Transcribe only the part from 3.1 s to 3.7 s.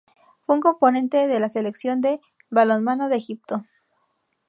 Egipto.